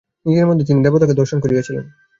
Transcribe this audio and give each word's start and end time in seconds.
নিজের 0.25 0.47
মধ্যে 0.47 0.65
তিনি 0.65 0.79
দেবতাকে 0.81 1.13
দর্শন 1.13 1.37
করিয়াছিলেন। 1.39 1.85